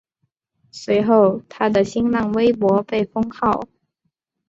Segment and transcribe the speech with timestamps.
[0.71, 3.67] 随后他的新浪微博被封号。